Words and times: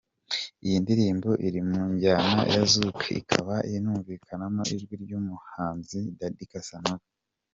Iyi 0.65 0.77
ndirimbo 0.83 1.29
iri 1.47 1.61
mu 1.69 1.81
njyana 1.91 2.41
ya 2.53 2.63
Zouk 2.71 2.99
ikaba 3.21 3.55
inumvikanamo 3.75 4.61
ijwi 4.75 4.93
ry’umuhanzi 5.03 5.99
Daddy 6.17 6.45
cassanova. 6.53 7.07